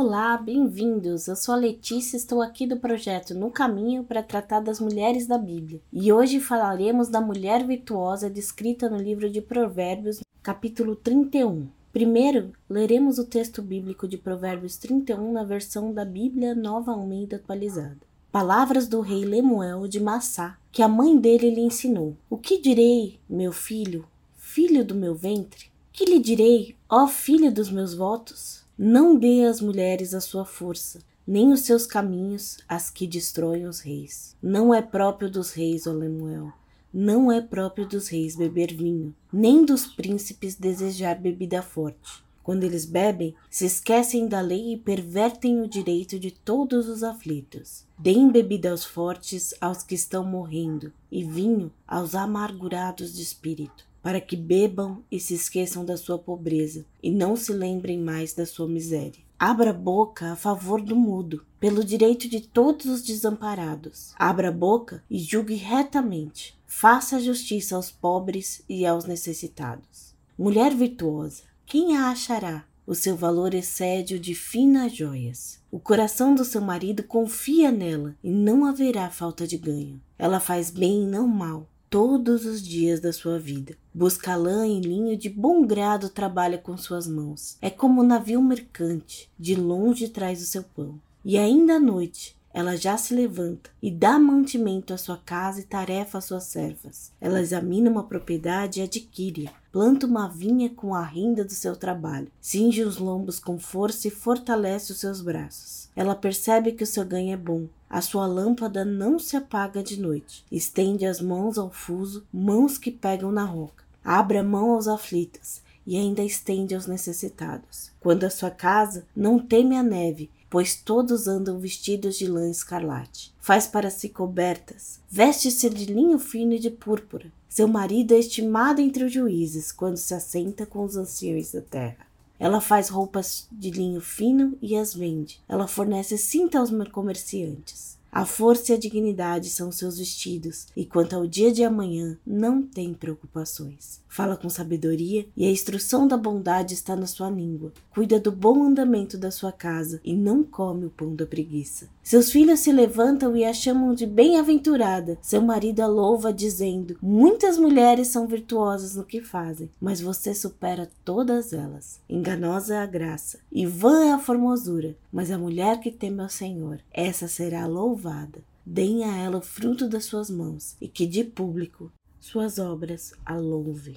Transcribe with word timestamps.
Olá, 0.00 0.36
bem-vindos! 0.36 1.26
Eu 1.26 1.34
sou 1.34 1.56
a 1.56 1.58
Letícia 1.58 2.16
estou 2.16 2.40
aqui 2.40 2.68
do 2.68 2.76
projeto 2.76 3.34
No 3.34 3.50
Caminho 3.50 4.04
para 4.04 4.22
tratar 4.22 4.60
das 4.60 4.78
mulheres 4.78 5.26
da 5.26 5.36
Bíblia. 5.36 5.80
E 5.92 6.12
hoje 6.12 6.38
falaremos 6.38 7.08
da 7.08 7.20
mulher 7.20 7.66
virtuosa 7.66 8.30
descrita 8.30 8.88
no 8.88 8.96
livro 8.96 9.28
de 9.28 9.40
Provérbios, 9.40 10.20
capítulo 10.40 10.94
31. 10.94 11.66
Primeiro, 11.92 12.52
leremos 12.70 13.18
o 13.18 13.24
texto 13.24 13.60
bíblico 13.60 14.06
de 14.06 14.16
Provérbios 14.16 14.76
31 14.76 15.32
na 15.32 15.42
versão 15.42 15.92
da 15.92 16.04
Bíblia 16.04 16.54
Nova 16.54 16.92
Almeida 16.92 17.34
atualizada. 17.34 17.98
Palavras 18.30 18.86
do 18.86 19.00
rei 19.00 19.24
Lemuel 19.24 19.88
de 19.88 19.98
Massá, 19.98 20.56
que 20.70 20.80
a 20.80 20.86
mãe 20.86 21.18
dele 21.18 21.50
lhe 21.50 21.62
ensinou. 21.62 22.16
O 22.30 22.36
que 22.36 22.62
direi, 22.62 23.18
meu 23.28 23.50
filho, 23.50 24.04
filho 24.36 24.84
do 24.84 24.94
meu 24.94 25.16
ventre? 25.16 25.72
Que 25.92 26.04
lhe 26.04 26.20
direi, 26.20 26.76
ó 26.88 27.08
filho 27.08 27.50
dos 27.50 27.68
meus 27.68 27.94
votos? 27.94 28.67
Não 28.80 29.18
dê 29.18 29.44
às 29.44 29.60
mulheres 29.60 30.14
a 30.14 30.20
sua 30.20 30.44
força, 30.44 31.00
nem 31.26 31.52
os 31.52 31.62
seus 31.62 31.84
caminhos 31.84 32.58
as 32.68 32.88
que 32.88 33.08
destroem 33.08 33.66
os 33.66 33.80
reis. 33.80 34.36
Não 34.40 34.72
é 34.72 34.80
próprio 34.80 35.28
dos 35.28 35.50
reis, 35.50 35.84
ó 35.88 35.90
Lemuel. 35.90 36.52
Não 36.94 37.32
é 37.32 37.40
próprio 37.40 37.88
dos 37.88 38.06
reis 38.06 38.36
beber 38.36 38.72
vinho, 38.72 39.12
nem 39.32 39.64
dos 39.64 39.84
príncipes 39.84 40.54
desejar 40.54 41.16
bebida 41.16 41.60
forte. 41.60 42.22
Quando 42.40 42.62
eles 42.62 42.84
bebem, 42.84 43.34
se 43.50 43.66
esquecem 43.66 44.28
da 44.28 44.40
lei 44.40 44.74
e 44.74 44.76
pervertem 44.76 45.60
o 45.60 45.66
direito 45.66 46.16
de 46.16 46.30
todos 46.30 46.88
os 46.88 47.02
aflitos. 47.02 47.84
Deem 47.98 48.30
bebida 48.30 48.70
aos 48.70 48.84
fortes, 48.84 49.52
aos 49.60 49.82
que 49.82 49.96
estão 49.96 50.24
morrendo, 50.24 50.92
e 51.10 51.24
vinho 51.24 51.72
aos 51.84 52.14
amargurados 52.14 53.12
de 53.12 53.22
espírito 53.22 53.87
para 54.02 54.20
que 54.20 54.36
bebam 54.36 55.02
e 55.10 55.18
se 55.18 55.34
esqueçam 55.34 55.84
da 55.84 55.96
sua 55.96 56.18
pobreza 56.18 56.84
e 57.02 57.10
não 57.10 57.36
se 57.36 57.52
lembrem 57.52 57.98
mais 57.98 58.32
da 58.32 58.46
sua 58.46 58.68
miséria. 58.68 59.28
Abra 59.38 59.70
a 59.70 59.74
boca 59.74 60.32
a 60.32 60.36
favor 60.36 60.80
do 60.80 60.96
mudo, 60.96 61.44
pelo 61.60 61.84
direito 61.84 62.28
de 62.28 62.40
todos 62.40 62.86
os 62.86 63.02
desamparados. 63.02 64.12
Abra 64.18 64.48
a 64.48 64.52
boca 64.52 65.02
e 65.08 65.18
julgue 65.18 65.54
retamente. 65.54 66.58
Faça 66.66 67.20
justiça 67.20 67.76
aos 67.76 67.90
pobres 67.90 68.62
e 68.68 68.84
aos 68.84 69.04
necessitados. 69.04 70.14
Mulher 70.36 70.74
virtuosa, 70.74 71.42
quem 71.64 71.96
a 71.96 72.10
achará? 72.10 72.64
O 72.86 72.94
seu 72.94 73.14
valor 73.14 73.54
excede 73.54 74.14
o 74.14 74.18
de 74.18 74.34
finas 74.34 74.96
joias. 74.96 75.60
O 75.70 75.78
coração 75.78 76.34
do 76.34 76.44
seu 76.44 76.60
marido 76.60 77.02
confia 77.02 77.70
nela 77.70 78.16
e 78.24 78.30
não 78.30 78.64
haverá 78.64 79.10
falta 79.10 79.46
de 79.46 79.58
ganho. 79.58 80.00
Ela 80.18 80.40
faz 80.40 80.70
bem 80.70 81.02
e 81.02 81.06
não 81.06 81.28
mal 81.28 81.68
todos 81.90 82.44
os 82.44 82.62
dias 82.62 83.00
da 83.00 83.12
sua 83.12 83.38
vida. 83.38 83.76
Busca 83.92 84.36
lã 84.36 84.66
e 84.66 84.80
linho 84.80 85.16
de 85.16 85.28
bom 85.28 85.66
grado 85.66 86.08
trabalha 86.08 86.58
com 86.58 86.76
suas 86.76 87.06
mãos. 87.06 87.56
É 87.60 87.70
como 87.70 88.02
um 88.02 88.06
navio 88.06 88.42
mercante, 88.42 89.30
de 89.38 89.54
longe 89.54 90.08
traz 90.08 90.42
o 90.42 90.46
seu 90.46 90.62
pão. 90.62 91.00
E 91.24 91.36
ainda 91.36 91.74
à 91.74 91.80
noite, 91.80 92.36
ela 92.52 92.76
já 92.76 92.96
se 92.96 93.14
levanta 93.14 93.70
e 93.82 93.90
dá 93.90 94.18
mantimento 94.18 94.92
à 94.92 94.98
sua 94.98 95.16
casa 95.16 95.60
e 95.60 95.64
tarefa 95.64 96.18
às 96.18 96.24
suas 96.24 96.44
servas. 96.44 97.12
Ela 97.20 97.40
examina 97.40 97.90
uma 97.90 98.04
propriedade 98.04 98.80
e 98.80 98.82
adquire. 98.82 99.50
Planta 99.70 100.06
uma 100.06 100.28
vinha 100.28 100.70
com 100.70 100.94
a 100.94 101.02
renda 101.02 101.44
do 101.44 101.52
seu 101.52 101.76
trabalho. 101.76 102.28
Cinge 102.40 102.82
os 102.82 102.98
lombos 102.98 103.38
com 103.38 103.58
força 103.58 104.08
e 104.08 104.10
fortalece 104.10 104.92
os 104.92 105.00
seus 105.00 105.20
braços. 105.20 105.88
Ela 105.94 106.14
percebe 106.14 106.72
que 106.72 106.84
o 106.84 106.86
seu 106.86 107.04
ganho 107.04 107.32
é 107.32 107.36
bom 107.36 107.66
a 107.88 108.00
sua 108.00 108.26
lâmpada 108.26 108.84
não 108.84 109.18
se 109.18 109.36
apaga 109.36 109.82
de 109.82 110.00
noite. 110.00 110.44
Estende 110.50 111.06
as 111.06 111.20
mãos 111.20 111.56
ao 111.56 111.70
fuso, 111.70 112.26
mãos 112.32 112.76
que 112.76 112.90
pegam 112.90 113.32
na 113.32 113.44
roca. 113.44 113.84
Abre 114.04 114.38
a 114.38 114.42
mão 114.42 114.72
aos 114.72 114.88
aflitos 114.88 115.60
e 115.86 115.96
ainda 115.96 116.22
estende 116.22 116.74
aos 116.74 116.86
necessitados. 116.86 117.90
Quando 117.98 118.24
a 118.24 118.30
sua 118.30 118.50
casa 118.50 119.06
não 119.16 119.38
teme 119.38 119.76
a 119.76 119.82
neve, 119.82 120.30
pois 120.50 120.74
todos 120.74 121.26
andam 121.26 121.58
vestidos 121.58 122.16
de 122.16 122.26
lã 122.26 122.50
escarlate. 122.50 123.34
Faz 123.40 123.66
para 123.66 123.90
si 123.90 124.08
cobertas, 124.08 125.00
veste-se 125.08 125.70
de 125.70 125.86
linho 125.86 126.18
fino 126.18 126.52
e 126.52 126.58
de 126.58 126.70
púrpura. 126.70 127.32
Seu 127.48 127.66
marido 127.66 128.12
é 128.12 128.18
estimado 128.18 128.80
entre 128.80 129.04
os 129.04 129.12
juízes 129.12 129.72
quando 129.72 129.96
se 129.96 130.14
assenta 130.14 130.66
com 130.66 130.84
os 130.84 130.96
anciões 130.96 131.52
da 131.52 131.62
terra. 131.62 132.07
Ela 132.38 132.60
faz 132.60 132.88
roupas 132.88 133.48
de 133.50 133.70
linho 133.70 134.00
fino 134.00 134.56
e 134.62 134.76
as 134.76 134.94
vende. 134.94 135.40
Ela 135.48 135.66
fornece 135.66 136.16
cinta 136.16 136.58
aos 136.58 136.70
comerciantes. 136.92 137.97
A 138.10 138.24
força 138.24 138.72
e 138.72 138.74
a 138.74 138.78
dignidade 138.78 139.50
são 139.50 139.70
seus 139.70 139.98
vestidos, 139.98 140.66
e 140.74 140.84
quanto 140.84 141.14
ao 141.14 141.26
dia 141.26 141.52
de 141.52 141.62
amanhã, 141.62 142.18
não 142.26 142.62
tem 142.62 142.94
preocupações. 142.94 144.00
Fala 144.08 144.36
com 144.36 144.48
sabedoria, 144.48 145.26
e 145.36 145.46
a 145.46 145.50
instrução 145.50 146.08
da 146.08 146.16
bondade 146.16 146.72
está 146.72 146.96
na 146.96 147.06
sua 147.06 147.28
língua. 147.28 147.72
Cuida 147.90 148.18
do 148.18 148.32
bom 148.32 148.64
andamento 148.64 149.18
da 149.18 149.30
sua 149.30 149.52
casa, 149.52 150.00
e 150.02 150.16
não 150.16 150.42
come 150.42 150.86
o 150.86 150.90
pão 150.90 151.14
da 151.14 151.26
preguiça. 151.26 151.88
Seus 152.02 152.32
filhos 152.32 152.60
se 152.60 152.72
levantam 152.72 153.36
e 153.36 153.44
a 153.44 153.52
chamam 153.52 153.94
de 153.94 154.06
bem-aventurada. 154.06 155.18
Seu 155.20 155.42
marido 155.42 155.80
a 155.80 155.86
louva, 155.86 156.32
dizendo: 156.32 156.96
Muitas 157.02 157.58
mulheres 157.58 158.08
são 158.08 158.26
virtuosas 158.26 158.96
no 158.96 159.04
que 159.04 159.20
fazem, 159.20 159.70
mas 159.78 160.00
você 160.00 160.34
supera 160.34 160.90
todas 161.04 161.52
elas. 161.52 162.00
Enganosa 162.08 162.76
é 162.76 162.78
a 162.78 162.86
graça, 162.86 163.38
e 163.52 163.66
vã 163.66 164.06
é 164.06 164.12
a 164.12 164.18
formosura, 164.18 164.96
mas 165.12 165.30
a 165.30 165.36
mulher 165.36 165.80
que 165.80 165.90
teme 165.90 166.22
ao 166.22 166.30
Senhor, 166.30 166.80
essa 166.94 167.28
será 167.28 167.66
louvada 167.66 167.97
louvada. 167.98 168.42
Deem 168.64 169.04
a 169.04 169.16
ela 169.16 169.38
o 169.38 169.42
fruto 169.42 169.88
das 169.88 170.04
suas 170.04 170.30
mãos, 170.30 170.76
e 170.80 170.86
que 170.86 171.06
de 171.06 171.24
público 171.24 171.90
suas 172.20 172.58
obras 172.58 173.12
a 173.24 173.34
louvem. 173.34 173.96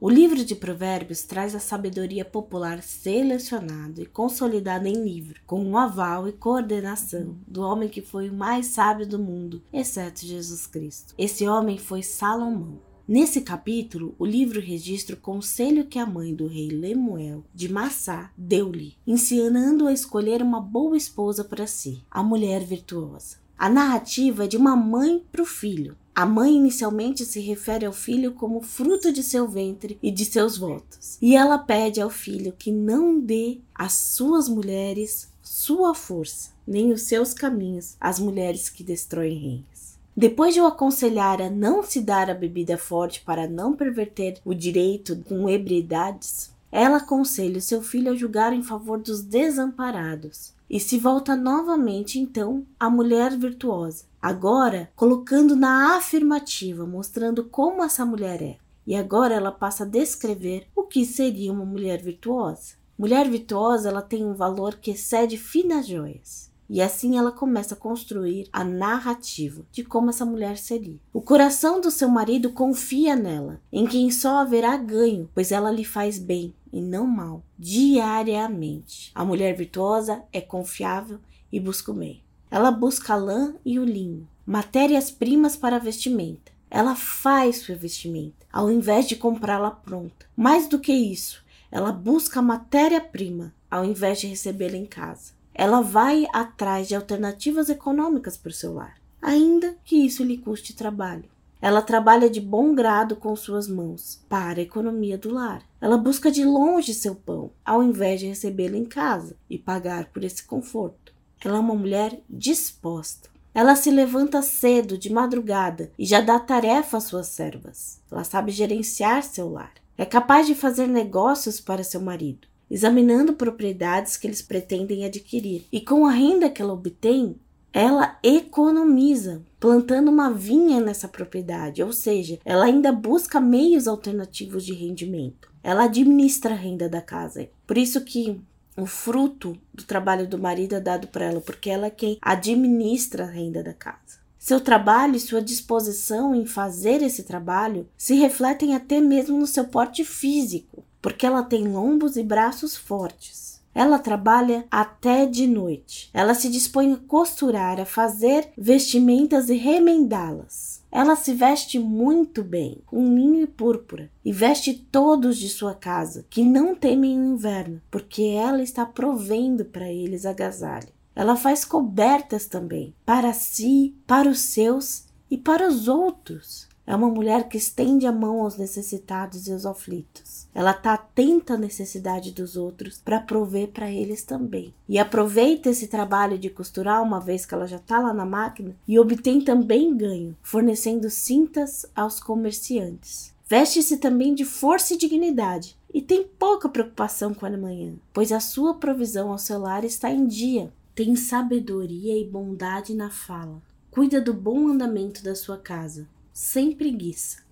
O 0.00 0.10
livro 0.10 0.44
de 0.44 0.54
Provérbios 0.54 1.22
traz 1.22 1.54
a 1.54 1.60
sabedoria 1.60 2.24
popular 2.24 2.82
selecionada 2.82 4.02
e 4.02 4.06
consolidada 4.06 4.88
em 4.88 5.02
livro, 5.02 5.40
com 5.46 5.64
o 5.70 5.78
aval 5.78 6.28
e 6.28 6.32
coordenação 6.32 7.36
do 7.46 7.62
homem 7.62 7.88
que 7.88 8.02
foi 8.02 8.28
o 8.28 8.34
mais 8.34 8.66
sábio 8.66 9.06
do 9.06 9.18
mundo, 9.18 9.62
exceto 9.72 10.26
Jesus 10.26 10.66
Cristo. 10.66 11.14
Esse 11.16 11.48
homem 11.48 11.78
foi 11.78 12.02
Salomão. 12.02 12.80
Nesse 13.06 13.42
capítulo, 13.42 14.14
o 14.18 14.24
livro 14.24 14.58
registra 14.58 15.14
o 15.14 15.20
conselho 15.20 15.84
que 15.84 15.98
a 15.98 16.06
mãe 16.06 16.34
do 16.34 16.46
rei 16.46 16.68
Lemuel 16.70 17.44
de 17.54 17.70
Massá 17.70 18.30
deu-lhe, 18.34 18.96
ensinando 19.06 19.86
a 19.86 19.92
escolher 19.92 20.40
uma 20.40 20.58
boa 20.58 20.96
esposa 20.96 21.44
para 21.44 21.66
si, 21.66 22.02
a 22.10 22.22
mulher 22.22 22.64
virtuosa. 22.64 23.36
A 23.58 23.68
narrativa 23.68 24.44
é 24.44 24.46
de 24.46 24.56
uma 24.56 24.74
mãe 24.74 25.22
para 25.30 25.42
o 25.42 25.46
filho. 25.46 25.96
A 26.14 26.24
mãe 26.24 26.56
inicialmente 26.56 27.26
se 27.26 27.40
refere 27.40 27.84
ao 27.84 27.92
filho 27.92 28.32
como 28.32 28.62
fruto 28.62 29.12
de 29.12 29.22
seu 29.22 29.46
ventre 29.46 29.98
e 30.02 30.10
de 30.10 30.24
seus 30.24 30.56
votos. 30.56 31.18
E 31.20 31.36
ela 31.36 31.58
pede 31.58 32.00
ao 32.00 32.08
filho 32.08 32.54
que 32.58 32.72
não 32.72 33.20
dê 33.20 33.58
às 33.74 33.92
suas 33.92 34.48
mulheres 34.48 35.28
sua 35.42 35.94
força, 35.94 36.52
nem 36.66 36.90
os 36.90 37.02
seus 37.02 37.34
caminhos 37.34 37.96
às 38.00 38.18
mulheres 38.18 38.70
que 38.70 38.82
destroem 38.82 39.38
reis. 39.38 39.93
Depois 40.16 40.54
de 40.54 40.60
o 40.60 40.66
aconselhar 40.66 41.42
a 41.42 41.50
não 41.50 41.82
se 41.82 42.00
dar 42.00 42.30
a 42.30 42.34
bebida 42.34 42.78
forte 42.78 43.20
para 43.20 43.48
não 43.48 43.74
perverter 43.74 44.38
o 44.44 44.54
direito 44.54 45.16
com 45.28 45.48
ebriedades, 45.48 46.54
ela 46.70 46.98
aconselha 46.98 47.60
seu 47.60 47.82
filho 47.82 48.12
a 48.12 48.14
julgar 48.14 48.52
em 48.52 48.62
favor 48.62 48.98
dos 48.98 49.22
desamparados 49.22 50.54
e 50.68 50.80
se 50.80 50.98
volta 50.98 51.36
novamente 51.36 52.18
então 52.18 52.64
à 52.78 52.88
mulher 52.88 53.36
virtuosa, 53.36 54.04
agora 54.20 54.90
colocando 54.96 55.54
na 55.54 55.96
afirmativa, 55.96 56.86
mostrando 56.86 57.44
como 57.44 57.82
essa 57.82 58.04
mulher 58.04 58.42
é. 58.42 58.56
E 58.86 58.94
agora 58.94 59.34
ela 59.34 59.50
passa 59.50 59.84
a 59.84 59.86
descrever 59.86 60.66
o 60.76 60.82
que 60.82 61.04
seria 61.04 61.52
uma 61.52 61.64
mulher 61.64 62.02
virtuosa. 62.02 62.74
Mulher 62.98 63.28
virtuosa, 63.28 63.88
ela 63.88 64.02
tem 64.02 64.24
um 64.24 64.34
valor 64.34 64.76
que 64.76 64.92
excede 64.92 65.36
finas 65.36 65.86
joias. 65.86 66.50
E 66.68 66.80
assim 66.80 67.18
ela 67.18 67.30
começa 67.30 67.74
a 67.74 67.78
construir 67.78 68.48
a 68.52 68.64
narrativa 68.64 69.66
de 69.70 69.84
como 69.84 70.10
essa 70.10 70.24
mulher 70.24 70.56
seria. 70.56 70.98
O 71.12 71.20
coração 71.20 71.80
do 71.80 71.90
seu 71.90 72.08
marido 72.08 72.50
confia 72.52 73.14
nela, 73.14 73.60
em 73.70 73.86
quem 73.86 74.10
só 74.10 74.38
haverá 74.38 74.76
ganho, 74.76 75.28
pois 75.34 75.52
ela 75.52 75.70
lhe 75.70 75.84
faz 75.84 76.18
bem 76.18 76.54
e 76.72 76.80
não 76.80 77.06
mal, 77.06 77.44
diariamente. 77.58 79.12
A 79.14 79.24
mulher 79.24 79.54
virtuosa 79.54 80.22
é 80.32 80.40
confiável 80.40 81.18
e 81.52 81.60
busca 81.60 81.92
o 81.92 81.94
meio. 81.94 82.20
Ela 82.50 82.70
busca 82.70 83.12
a 83.12 83.16
lã 83.16 83.54
e 83.64 83.78
o 83.78 83.84
linho, 83.84 84.26
matérias-primas 84.46 85.56
para 85.56 85.76
a 85.76 85.80
vestimenta. 85.80 86.52
Ela 86.70 86.96
faz 86.96 87.58
sua 87.58 87.76
vestimenta, 87.76 88.46
ao 88.52 88.70
invés 88.70 89.06
de 89.06 89.16
comprá-la 89.16 89.70
pronta. 89.70 90.26
Mais 90.36 90.66
do 90.66 90.78
que 90.78 90.92
isso, 90.92 91.44
ela 91.70 91.92
busca 91.92 92.40
a 92.40 92.42
matéria-prima, 92.42 93.54
ao 93.70 93.84
invés 93.84 94.20
de 94.20 94.26
recebê-la 94.26 94.76
em 94.76 94.86
casa 94.86 95.34
ela 95.54 95.80
vai 95.80 96.26
atrás 96.32 96.88
de 96.88 96.96
alternativas 96.96 97.68
econômicas 97.68 98.36
para 98.36 98.50
o 98.50 98.52
seu 98.52 98.74
lar, 98.74 98.96
ainda 99.22 99.76
que 99.84 99.96
isso 100.04 100.24
lhe 100.24 100.36
custe 100.36 100.74
trabalho. 100.74 101.32
Ela 101.62 101.80
trabalha 101.80 102.28
de 102.28 102.40
bom 102.40 102.74
grado 102.74 103.16
com 103.16 103.34
suas 103.34 103.68
mãos 103.68 104.20
para 104.28 104.58
a 104.58 104.62
economia 104.62 105.16
do 105.16 105.32
lar. 105.32 105.62
Ela 105.80 105.96
busca 105.96 106.30
de 106.30 106.44
longe 106.44 106.92
seu 106.92 107.14
pão, 107.14 107.52
ao 107.64 107.82
invés 107.82 108.20
de 108.20 108.26
recebê-lo 108.26 108.76
em 108.76 108.84
casa 108.84 109.36
e 109.48 109.56
pagar 109.56 110.06
por 110.06 110.24
esse 110.24 110.42
conforto. 110.42 111.14
Ela 111.42 111.56
é 111.56 111.60
uma 111.60 111.74
mulher 111.74 112.20
disposta. 112.28 113.30
Ela 113.54 113.76
se 113.76 113.90
levanta 113.90 114.42
cedo, 114.42 114.98
de 114.98 115.10
madrugada, 115.10 115.90
e 115.98 116.04
já 116.04 116.20
dá 116.20 116.38
tarefa 116.38 116.98
às 116.98 117.04
suas 117.04 117.28
servas. 117.28 118.00
Ela 118.10 118.24
sabe 118.24 118.50
gerenciar 118.50 119.22
seu 119.22 119.48
lar. 119.48 119.72
É 119.96 120.04
capaz 120.04 120.46
de 120.46 120.54
fazer 120.54 120.88
negócios 120.88 121.60
para 121.60 121.84
seu 121.84 122.00
marido 122.00 122.48
examinando 122.74 123.34
propriedades 123.34 124.16
que 124.16 124.26
eles 124.26 124.42
pretendem 124.42 125.04
adquirir. 125.04 125.64
E 125.70 125.80
com 125.80 126.04
a 126.04 126.10
renda 126.10 126.50
que 126.50 126.60
ela 126.60 126.72
obtém, 126.72 127.36
ela 127.72 128.18
economiza, 128.20 129.42
plantando 129.60 130.10
uma 130.10 130.32
vinha 130.32 130.80
nessa 130.80 131.06
propriedade, 131.06 131.84
ou 131.84 131.92
seja, 131.92 132.40
ela 132.44 132.64
ainda 132.64 132.90
busca 132.90 133.40
meios 133.40 133.86
alternativos 133.86 134.66
de 134.66 134.74
rendimento. 134.74 135.52
Ela 135.62 135.84
administra 135.84 136.54
a 136.54 136.56
renda 136.56 136.88
da 136.88 137.00
casa. 137.00 137.48
Por 137.64 137.78
isso 137.78 138.00
que 138.00 138.40
o 138.76 138.86
fruto 138.86 139.56
do 139.72 139.84
trabalho 139.84 140.26
do 140.26 140.36
marido 140.36 140.74
é 140.74 140.80
dado 140.80 141.06
para 141.06 141.26
ela, 141.26 141.40
porque 141.40 141.70
ela 141.70 141.86
é 141.86 141.90
quem 141.90 142.18
administra 142.20 143.22
a 143.22 143.30
renda 143.30 143.62
da 143.62 143.72
casa. 143.72 144.24
Seu 144.36 144.60
trabalho 144.60 145.14
e 145.14 145.20
sua 145.20 145.40
disposição 145.40 146.34
em 146.34 146.44
fazer 146.44 147.02
esse 147.02 147.22
trabalho 147.22 147.88
se 147.96 148.14
refletem 148.14 148.74
até 148.74 149.00
mesmo 149.00 149.38
no 149.38 149.46
seu 149.46 149.64
porte 149.64 150.04
físico, 150.04 150.83
porque 151.04 151.26
ela 151.26 151.42
tem 151.42 151.68
lombos 151.68 152.16
e 152.16 152.22
braços 152.22 152.74
fortes. 152.74 153.60
Ela 153.74 153.98
trabalha 153.98 154.64
até 154.70 155.26
de 155.26 155.46
noite. 155.46 156.08
Ela 156.14 156.32
se 156.32 156.48
dispõe 156.48 156.94
a 156.94 156.96
costurar, 156.96 157.78
a 157.78 157.84
fazer 157.84 158.48
vestimentas 158.56 159.50
e 159.50 159.54
remendá-las. 159.54 160.82
Ela 160.90 161.14
se 161.14 161.34
veste 161.34 161.78
muito 161.78 162.42
bem, 162.42 162.78
com 162.86 163.14
linho 163.14 163.42
e 163.42 163.46
púrpura, 163.46 164.10
e 164.24 164.32
veste 164.32 164.72
todos 164.72 165.36
de 165.36 165.50
sua 165.50 165.74
casa, 165.74 166.24
que 166.30 166.42
não 166.42 166.74
temem 166.74 167.20
o 167.20 167.34
inverno, 167.34 167.82
porque 167.90 168.22
ela 168.22 168.62
está 168.62 168.86
provendo 168.86 169.66
para 169.66 169.92
eles 169.92 170.24
agasalho. 170.24 170.88
Ela 171.14 171.36
faz 171.36 171.66
cobertas 171.66 172.46
também, 172.46 172.94
para 173.04 173.34
si, 173.34 173.94
para 174.06 174.30
os 174.30 174.38
seus 174.38 175.04
e 175.30 175.36
para 175.36 175.68
os 175.68 175.86
outros. 175.86 176.66
É 176.86 176.94
uma 176.94 177.08
mulher 177.08 177.48
que 177.48 177.56
estende 177.56 178.06
a 178.06 178.12
mão 178.12 178.42
aos 178.42 178.58
necessitados 178.58 179.46
e 179.46 179.52
aos 179.52 179.64
aflitos. 179.64 180.46
Ela 180.54 180.72
está 180.72 180.92
atenta 180.92 181.54
à 181.54 181.56
necessidade 181.56 182.30
dos 182.30 182.56
outros 182.56 183.00
para 183.02 183.20
prover 183.20 183.68
para 183.68 183.90
eles 183.90 184.22
também. 184.22 184.74
E 184.86 184.98
aproveita 184.98 185.70
esse 185.70 185.88
trabalho 185.88 186.38
de 186.38 186.50
costurar, 186.50 187.02
uma 187.02 187.20
vez 187.20 187.46
que 187.46 187.54
ela 187.54 187.66
já 187.66 187.76
está 187.76 187.98
lá 187.98 188.12
na 188.12 188.26
máquina, 188.26 188.76
e 188.86 188.98
obtém 188.98 189.40
também 189.40 189.96
ganho, 189.96 190.36
fornecendo 190.42 191.08
cintas 191.08 191.86
aos 191.96 192.20
comerciantes. 192.20 193.32
Veste-se 193.48 193.96
também 193.96 194.34
de 194.34 194.44
força 194.44 194.92
e 194.92 194.98
dignidade, 194.98 195.76
e 195.92 196.02
tem 196.02 196.24
pouca 196.38 196.68
preocupação 196.68 197.32
com 197.32 197.46
a 197.46 197.50
manhã, 197.50 197.94
pois 198.12 198.30
a 198.30 198.40
sua 198.40 198.74
provisão 198.74 199.30
ao 199.30 199.38
seu 199.38 199.58
lar 199.58 199.84
está 199.84 200.10
em 200.10 200.26
dia. 200.26 200.70
Tem 200.94 201.16
sabedoria 201.16 202.18
e 202.18 202.24
bondade 202.24 202.94
na 202.94 203.10
fala. 203.10 203.60
Cuida 203.90 204.20
do 204.20 204.34
bom 204.34 204.68
andamento 204.68 205.22
da 205.22 205.34
sua 205.34 205.56
casa 205.56 206.06
sem 206.34 206.72
preguiça. 206.72 207.44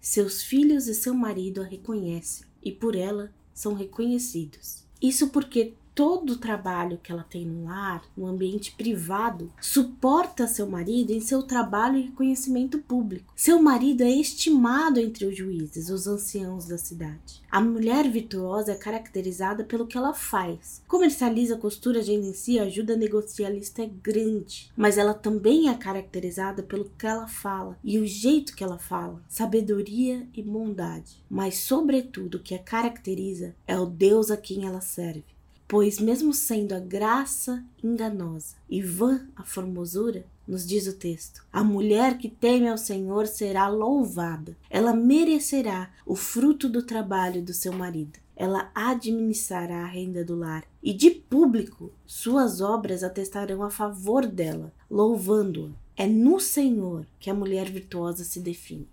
Seus 0.00 0.42
filhos 0.42 0.86
e 0.86 0.94
seu 0.94 1.12
marido 1.12 1.60
a 1.60 1.64
reconhecem 1.64 2.46
e 2.62 2.70
por 2.70 2.94
ela 2.94 3.34
são 3.52 3.74
reconhecidos. 3.74 4.84
Isso 5.02 5.30
porque 5.30 5.74
todo 5.94 6.34
o 6.34 6.38
trabalho 6.38 6.98
que 7.02 7.12
ela 7.12 7.22
tem 7.22 7.44
no 7.44 7.64
lar, 7.64 8.02
no 8.16 8.26
ambiente 8.26 8.72
privado, 8.72 9.52
suporta 9.60 10.46
seu 10.46 10.66
marido 10.66 11.12
em 11.12 11.20
seu 11.20 11.42
trabalho 11.42 11.98
e 11.98 12.02
reconhecimento 12.02 12.78
público. 12.78 13.32
Seu 13.36 13.60
marido 13.60 14.02
é 14.02 14.10
estimado 14.10 14.98
entre 14.98 15.26
os 15.26 15.36
juízes, 15.36 15.90
os 15.90 16.06
anciãos 16.06 16.66
da 16.66 16.78
cidade. 16.78 17.42
A 17.50 17.60
mulher 17.60 18.08
virtuosa 18.10 18.72
é 18.72 18.76
caracterizada 18.76 19.64
pelo 19.64 19.86
que 19.86 19.96
ela 19.98 20.14
faz. 20.14 20.82
Comercializa 20.88 21.56
costura, 21.56 22.00
agencia, 22.00 22.62
ajuda 22.62 22.94
a 22.94 22.96
negociar, 22.96 23.48
a 23.48 23.50
lista 23.50 23.82
é 23.82 23.86
grande. 23.86 24.70
Mas 24.76 24.96
ela 24.96 25.12
também 25.12 25.68
é 25.68 25.74
caracterizada 25.74 26.62
pelo 26.62 26.90
que 26.96 27.06
ela 27.06 27.28
fala 27.28 27.78
e 27.84 27.98
o 27.98 28.06
jeito 28.06 28.56
que 28.56 28.64
ela 28.64 28.78
fala, 28.78 29.22
sabedoria 29.28 30.26
e 30.34 30.42
bondade. 30.42 31.22
Mas, 31.28 31.58
sobretudo, 31.58 32.36
o 32.36 32.40
que 32.40 32.54
a 32.54 32.58
caracteriza 32.58 33.54
é 33.66 33.78
o 33.78 33.86
Deus 33.86 34.30
a 34.30 34.36
quem 34.36 34.66
ela 34.66 34.80
serve 34.80 35.24
pois, 35.72 35.98
mesmo 35.98 36.34
sendo 36.34 36.74
a 36.74 36.78
graça 36.78 37.64
enganosa 37.82 38.56
e 38.68 38.82
vã 38.82 39.26
a 39.34 39.42
formosura, 39.42 40.26
nos 40.46 40.66
diz 40.66 40.86
o 40.86 40.92
texto, 40.92 41.42
a 41.50 41.64
mulher 41.64 42.18
que 42.18 42.28
teme 42.28 42.68
ao 42.68 42.76
Senhor 42.76 43.26
será 43.26 43.68
louvada, 43.68 44.54
ela 44.68 44.92
merecerá 44.92 45.90
o 46.04 46.14
fruto 46.14 46.68
do 46.68 46.82
trabalho 46.82 47.40
do 47.40 47.54
seu 47.54 47.72
marido. 47.72 48.18
Ela 48.36 48.70
administrará 48.74 49.78
a 49.84 49.86
renda 49.86 50.22
do 50.22 50.36
lar 50.36 50.62
e 50.82 50.92
de 50.92 51.10
público 51.10 51.90
suas 52.04 52.60
obras 52.60 53.02
atestarão 53.02 53.62
a 53.62 53.70
favor 53.70 54.26
dela, 54.26 54.74
louvando-a. 54.90 55.70
É 55.96 56.06
no 56.06 56.38
Senhor 56.38 57.06
que 57.18 57.30
a 57.30 57.34
mulher 57.34 57.70
virtuosa 57.70 58.24
se 58.24 58.40
define. 58.40 58.91